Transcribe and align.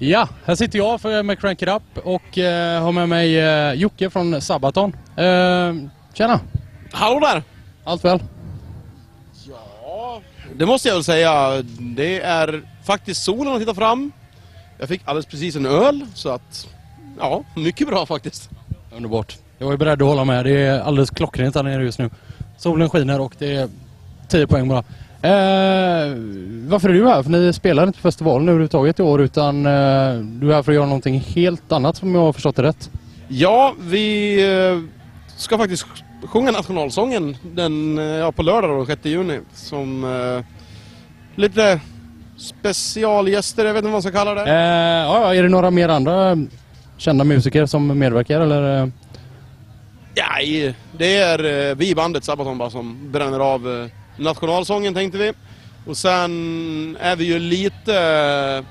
Ja, 0.00 0.28
här 0.44 0.54
sitter 0.54 0.78
jag 0.78 1.00
för 1.00 1.22
med 1.22 1.40
Crank 1.40 1.62
It 1.62 1.68
Up 1.68 1.82
och 2.04 2.38
eh, 2.38 2.82
har 2.82 2.92
med 2.92 3.08
mig 3.08 3.38
eh, 3.38 3.72
Jocke 3.72 4.10
från 4.10 4.40
Sabaton. 4.40 4.96
Eh, 5.16 5.74
tjena! 6.14 6.40
Hallå 6.92 7.20
där! 7.20 7.42
Allt 7.84 8.04
väl? 8.04 8.22
Ja, 9.82 10.20
det 10.54 10.66
måste 10.66 10.88
jag 10.88 10.94
väl 10.94 11.04
säga. 11.04 11.62
Det 11.78 12.20
är 12.20 12.62
faktiskt 12.84 13.22
solen 13.22 13.52
att 13.52 13.60
titta 13.60 13.74
fram. 13.74 14.12
Jag 14.78 14.88
fick 14.88 15.02
alldeles 15.04 15.26
precis 15.26 15.56
en 15.56 15.66
öl, 15.66 16.06
så 16.14 16.28
att... 16.28 16.68
Ja, 17.18 17.44
mycket 17.56 17.88
bra 17.88 18.06
faktiskt. 18.06 18.50
Underbart. 18.96 19.38
Jag 19.58 19.72
är 19.72 19.76
beredd 19.76 20.02
att 20.02 20.08
hålla 20.08 20.24
med. 20.24 20.44
Det 20.44 20.60
är 20.60 20.80
alldeles 20.80 21.10
klockrent 21.10 21.54
här 21.54 21.62
nere 21.62 21.82
just 21.84 21.98
nu. 21.98 22.10
Solen 22.56 22.90
skiner 22.90 23.20
och 23.20 23.32
det 23.38 23.54
är 23.54 23.68
10 24.28 24.46
poäng 24.46 24.68
bara. 24.68 24.84
Eh, 25.22 26.14
varför 26.68 26.88
är 26.88 26.92
du 26.92 27.08
här? 27.08 27.22
För 27.22 27.30
ni 27.30 27.52
spelar 27.52 27.86
inte 27.86 27.98
på 27.98 28.02
festivalen 28.02 28.48
överhuvudtaget 28.48 28.98
i 28.98 29.02
år 29.02 29.20
utan 29.20 29.66
eh, 29.66 30.14
du 30.22 30.50
är 30.50 30.54
här 30.54 30.62
för 30.62 30.72
att 30.72 30.76
göra 30.76 30.86
någonting 30.86 31.20
helt 31.20 31.72
annat 31.72 32.02
om 32.02 32.14
jag 32.14 32.22
har 32.22 32.32
förstått 32.32 32.56
det 32.56 32.62
rätt. 32.62 32.90
Ja, 33.28 33.74
vi 33.80 34.34
eh, 34.68 34.78
ska 35.36 35.58
faktiskt 35.58 35.86
sjunga 36.24 36.50
nationalsången 36.50 37.36
den, 37.42 37.98
eh, 37.98 38.04
ja, 38.04 38.32
på 38.32 38.42
lördag 38.42 38.70
då, 38.70 38.76
den 38.76 38.86
6 38.86 39.04
juni. 39.04 39.40
Som 39.54 40.04
eh, 40.04 40.44
lite 41.36 41.80
specialgäster, 42.36 43.64
jag 43.64 43.72
vet 43.74 43.78
inte 43.78 43.84
vad 43.84 43.92
man 43.92 44.02
ska 44.02 44.10
kalla 44.12 44.34
det. 44.34 44.50
Eh, 44.50 44.56
ja, 45.06 45.34
är 45.34 45.42
det 45.42 45.48
några 45.48 45.70
mer 45.70 45.88
andra 45.88 46.36
kända 46.96 47.24
musiker 47.24 47.66
som 47.66 47.98
medverkar 47.98 48.40
eller? 48.40 48.90
i- 50.42 50.74
det 50.98 51.16
är 51.16 51.74
vi 51.74 51.88
i 51.90 51.94
bandet 51.94 52.24
Sabaton 52.24 52.58
bara 52.58 52.70
som 52.70 53.12
bränner 53.12 53.40
av 53.40 53.88
nationalsången 54.18 54.94
tänkte 54.94 55.18
vi. 55.18 55.32
Och 55.86 55.96
sen 55.96 56.96
är 57.00 57.16
vi 57.16 57.24
ju 57.24 57.38
lite 57.38 57.94
eh, 57.94 58.64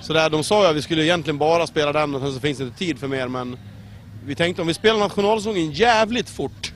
sådär, 0.00 0.30
de 0.30 0.44
sa 0.44 0.62
ju 0.62 0.70
att 0.70 0.76
vi 0.76 0.82
skulle 0.82 1.04
egentligen 1.04 1.38
bara 1.38 1.66
spela 1.66 1.92
den 1.92 2.14
och 2.14 2.20
sen 2.20 2.32
så 2.32 2.40
finns 2.40 2.58
det 2.58 2.64
inte 2.64 2.78
tid 2.78 2.98
för 2.98 3.08
mer 3.08 3.28
men 3.28 3.58
vi 4.26 4.34
tänkte 4.34 4.62
om 4.62 4.68
vi 4.68 4.74
spelar 4.74 4.98
nationalsången 4.98 5.72
jävligt 5.72 6.30
fort 6.30 6.72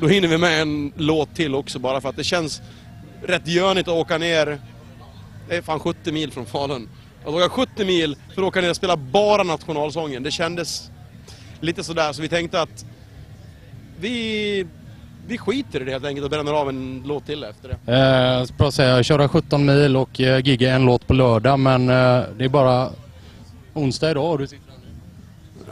då 0.00 0.08
hinner 0.08 0.28
vi 0.28 0.38
med 0.38 0.62
en 0.62 0.92
låt 0.96 1.34
till 1.34 1.54
också 1.54 1.78
bara 1.78 2.00
för 2.00 2.08
att 2.08 2.16
det 2.16 2.24
känns 2.24 2.62
rätt 3.22 3.48
gönigt 3.48 3.88
att 3.88 3.94
åka 3.94 4.18
ner, 4.18 4.60
det 5.48 5.56
är 5.56 5.62
fan 5.62 5.80
70 5.80 6.12
mil 6.12 6.32
från 6.32 6.46
Falun. 6.46 6.88
Att 7.22 7.34
åka 7.34 7.48
70 7.48 7.84
mil 7.84 8.16
för 8.34 8.42
att 8.42 8.48
åka 8.48 8.60
ner 8.60 8.70
och 8.70 8.76
spela 8.76 8.96
bara 8.96 9.42
nationalsången, 9.42 10.22
det 10.22 10.30
kändes 10.30 10.90
lite 11.60 11.84
sådär 11.84 12.12
så 12.12 12.22
vi 12.22 12.28
tänkte 12.28 12.60
att 12.60 12.84
vi, 14.00 14.66
vi 15.26 15.38
skiter 15.38 15.80
i 15.80 15.84
det 15.84 15.92
helt 15.92 16.04
enkelt 16.04 16.24
och 16.24 16.30
bränner 16.30 16.52
av 16.52 16.68
en 16.68 17.02
låt 17.06 17.26
till 17.26 17.44
efter 17.44 17.68
det. 17.68 17.92
Eh, 17.92 17.98
jag 18.38 18.48
ska 18.48 18.56
bara 18.56 18.70
säga, 18.70 19.02
köra 19.02 19.28
17 19.28 19.64
mil 19.64 19.96
och 19.96 20.20
eh, 20.20 20.46
gigga 20.46 20.74
en 20.74 20.84
låt 20.84 21.06
på 21.06 21.14
lördag 21.14 21.58
men 21.58 21.88
eh, 21.88 22.22
det 22.38 22.44
är 22.44 22.48
bara 22.48 22.90
onsdag 23.74 24.10
idag 24.10 24.32
och 24.32 24.38
du 24.38 24.46
sitter 24.46 24.70
här 24.70 24.78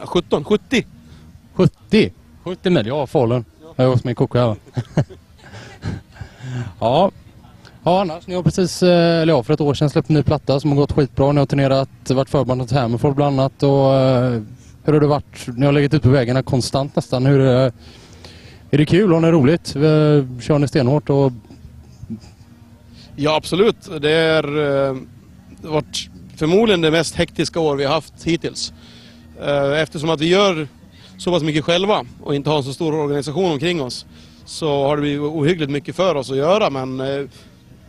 nu. 0.01 0.07
17, 0.07 0.45
70! 0.45 0.87
70? 1.55 2.13
70 2.45 2.71
mil, 2.71 2.87
ja 2.87 3.07
Falun. 3.07 3.45
Jag 3.77 3.85
har 3.85 3.93
åkt 3.93 4.05
med 4.05 4.17
Koko 4.17 4.39
här. 4.39 4.57
ja. 6.81 7.11
Ja 7.85 8.01
annars, 8.01 8.27
ni 8.27 8.35
har 8.35 8.43
precis, 8.43 8.83
eh, 8.83 9.23
eller 9.23 9.33
ja 9.33 9.43
för 9.43 9.55
ett 9.55 9.61
år 9.61 9.75
sedan 9.75 9.91
släppt 9.91 10.09
en 10.09 10.15
ny 10.15 10.23
platta 10.23 10.61
som 10.61 10.71
har 10.71 10.77
gått 10.77 10.93
skitbra. 10.93 11.33
Ni 11.33 11.39
har 11.39 11.47
turnerat, 11.47 11.89
varit 12.11 12.31
förband 12.31 12.69
till 12.69 12.77
Hammerfall 12.77 13.15
bland 13.15 13.41
annat 13.41 13.63
och 13.63 13.95
eh, 13.95 14.41
hur 14.85 14.93
har 14.93 15.01
det 15.01 15.07
varit? 15.07 15.47
Ni 15.47 15.67
har 15.67 15.73
legat 15.73 15.95
ute 15.95 16.03
på 16.03 16.09
vägarna 16.09 16.43
konstant 16.43 16.97
nästan. 16.97 17.27
Hur 17.27 17.73
är 18.75 18.79
det, 18.79 18.87
kul? 18.87 19.13
Har 19.13 19.21
ni 19.21 19.31
roligt? 19.31 19.77
Eh, 19.77 20.41
kör 20.41 20.59
ni 20.59 20.69
stenhårt 20.69 21.11
och 21.11 21.33
Ja 23.17 23.37
absolut, 23.37 23.77
det 24.01 24.11
är 24.11 24.45
eh, 24.45 24.97
har 25.65 25.71
varit 25.71 26.09
förmodligen 26.37 26.81
det 26.81 26.91
mest 26.91 27.15
hektiska 27.15 27.61
år 27.61 27.77
vi 27.77 27.85
har 27.85 27.95
haft 27.95 28.25
hittills. 28.25 28.73
Eh, 29.41 29.81
eftersom 29.81 30.11
att 30.11 30.21
vi 30.21 30.29
gör 30.29 30.69
så 31.19 31.31
pass 31.31 31.43
mycket 31.43 31.65
själva 31.65 32.05
och 32.23 32.35
inte 32.35 32.51
har 32.51 32.57
en 32.57 32.65
så 32.65 32.73
stor 32.73 32.95
organisation 32.95 33.53
omkring 33.53 33.83
oss 33.83 34.07
så 34.45 34.87
har 34.87 34.97
det 34.97 35.03
blivit 35.03 35.21
ohyggligt 35.21 35.71
mycket 35.71 35.97
för 35.97 36.15
oss 36.15 36.31
att 36.31 36.37
göra 36.37 36.71
men 36.71 36.99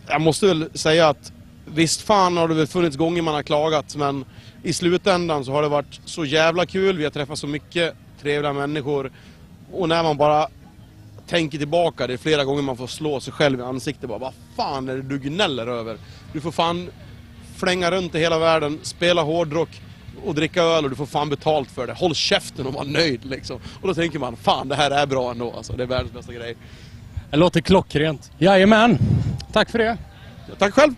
jag 0.08 0.20
måste 0.20 0.46
väl 0.46 0.68
säga 0.74 1.08
att 1.08 1.32
visst 1.74 2.00
fan 2.00 2.36
har 2.36 2.48
det 2.48 2.54
väl 2.54 2.66
funnits 2.66 2.96
gånger 2.96 3.22
man 3.22 3.34
har 3.34 3.42
klagat 3.42 3.96
men 3.96 4.24
i 4.62 4.72
slutändan 4.72 5.44
så 5.44 5.52
har 5.52 5.62
det 5.62 5.68
varit 5.68 6.00
så 6.04 6.24
jävla 6.24 6.66
kul, 6.66 6.96
vi 6.96 7.04
har 7.04 7.10
träffat 7.10 7.38
så 7.38 7.46
mycket 7.46 7.94
trevliga 8.22 8.52
människor 8.52 9.12
och 9.72 9.88
när 9.88 10.02
man 10.02 10.16
bara 10.16 10.48
tänker 11.26 11.58
tillbaka, 11.58 12.06
det 12.06 12.12
är 12.12 12.18
flera 12.18 12.44
gånger 12.44 12.62
man 12.62 12.76
får 12.76 12.86
slå 12.86 13.20
sig 13.20 13.32
själv 13.32 13.60
i 13.60 13.62
ansiktet 13.62 14.08
bara 14.08 14.18
Vad 14.18 14.32
fan 14.56 14.88
är 14.88 14.96
det 14.96 15.02
du 15.02 15.18
gnäller 15.18 15.66
över? 15.66 15.98
Du 16.32 16.40
får 16.40 16.52
fan 16.52 16.90
flänga 17.56 17.90
runt 17.90 18.14
i 18.14 18.18
hela 18.18 18.38
världen, 18.38 18.78
spela 18.82 19.22
hårdrock 19.22 19.80
och 20.24 20.34
dricka 20.34 20.62
öl 20.62 20.84
och 20.84 20.90
du 20.90 20.96
får 20.96 21.06
fan 21.06 21.28
betalt 21.28 21.70
för 21.70 21.86
det. 21.86 21.92
Håll 21.92 22.14
käften 22.14 22.66
och 22.66 22.74
var 22.74 22.84
nöjd 22.84 23.24
liksom. 23.24 23.60
Och 23.80 23.88
då 23.88 23.94
tänker 23.94 24.18
man, 24.18 24.36
fan 24.36 24.68
det 24.68 24.76
här 24.76 24.90
är 24.90 25.06
bra 25.06 25.30
ändå 25.30 25.52
alltså. 25.56 25.72
Det 25.72 25.82
är 25.82 25.86
världens 25.86 26.12
bästa 26.12 26.32
grej. 26.32 26.56
det 27.30 27.36
låter 27.36 27.60
klockrent. 27.60 28.30
Jajamän! 28.38 28.98
Tack 29.52 29.70
för 29.70 29.78
det! 29.78 29.98
Tack 30.58 30.74
själv! 30.74 30.94